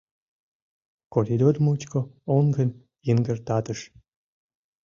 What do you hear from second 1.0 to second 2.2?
Коридор мучко